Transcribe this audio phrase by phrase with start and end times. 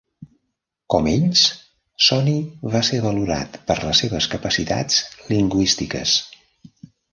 [0.93, 1.43] Com ells,
[2.05, 2.33] Soni
[2.77, 4.99] va ser valorat per les seves capacitats
[5.37, 6.19] lingüístiques.